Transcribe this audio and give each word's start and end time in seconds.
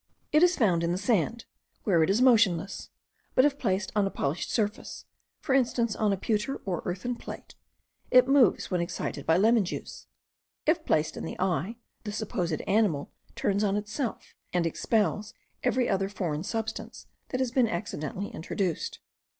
It 0.31 0.41
is 0.41 0.57
found 0.57 0.83
in 0.83 0.91
the 0.91 0.97
sand, 0.97 1.45
where 1.83 2.01
it 2.01 2.09
is 2.09 2.23
motionless; 2.23 2.89
but 3.35 3.45
if 3.45 3.59
placed 3.59 3.91
on 3.95 4.07
a 4.07 4.09
polished 4.09 4.49
surface, 4.51 5.05
for 5.41 5.53
instance 5.53 5.95
on 5.95 6.11
a 6.11 6.17
pewter 6.17 6.55
or 6.65 6.81
earthen 6.85 7.15
plate, 7.15 7.53
it 8.09 8.27
moves 8.27 8.71
when 8.71 8.81
excited 8.81 9.27
by 9.27 9.37
lemon 9.37 9.63
juice. 9.63 10.07
If 10.65 10.85
placed 10.87 11.17
in 11.17 11.23
the 11.23 11.39
eye, 11.39 11.75
the 12.03 12.11
supposed 12.11 12.61
animal 12.61 13.11
turns 13.35 13.63
on 13.63 13.77
itself, 13.77 14.33
and 14.51 14.65
expels 14.65 15.35
every 15.63 15.87
other 15.87 16.09
foreign 16.09 16.41
substance 16.41 17.05
that 17.29 17.39
has 17.39 17.51
been 17.51 17.69
accidentally 17.69 18.29
introduced. 18.29 18.97